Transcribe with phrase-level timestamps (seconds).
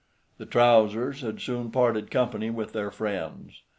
[0.39, 3.61] The trousers had soon parted company with their friends.